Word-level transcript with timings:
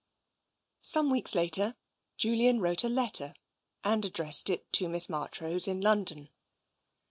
Some 0.81 1.11
weeks 1.11 1.35
later, 1.35 1.75
Julian 2.17 2.59
wrote 2.59 2.83
a 2.83 2.89
letter, 2.89 3.35
and 3.83 4.03
ad 4.03 4.13
dressed 4.13 4.49
it 4.49 4.73
to 4.73 4.89
Miss 4.89 5.07
Marchrose 5.11 5.67
in 5.67 5.79
London. 5.79 6.29